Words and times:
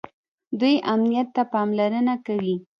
دوی 0.59 0.75
امنیت 0.93 1.27
ته 1.35 1.43
پاملرنه 1.53 2.15
کوي. 2.25 2.55